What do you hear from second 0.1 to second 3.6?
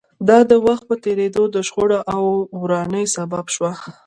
دا د وخت په تېرېدو د شخړو او ورانۍ سبب